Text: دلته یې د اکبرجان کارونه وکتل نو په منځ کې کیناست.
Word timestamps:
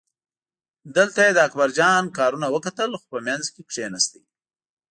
دلته 0.95 1.19
یې 1.25 1.31
د 1.35 1.39
اکبرجان 1.47 2.03
کارونه 2.17 2.47
وکتل 2.55 2.89
نو 2.93 2.99
په 3.11 3.17
منځ 3.27 3.45
کې 3.53 3.61
کیناست. 3.71 4.11